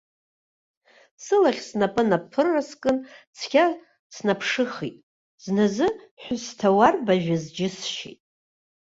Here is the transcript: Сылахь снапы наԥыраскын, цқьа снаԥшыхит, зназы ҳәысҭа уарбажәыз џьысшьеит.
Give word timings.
Сылахь 1.23 1.61
снапы 1.67 2.03
наԥыраскын, 2.09 2.97
цқьа 3.37 3.65
снаԥшыхит, 4.15 4.97
зназы 5.43 5.87
ҳәысҭа 6.21 6.69
уарбажәыз 6.77 7.43
џьысшьеит. 7.55 8.21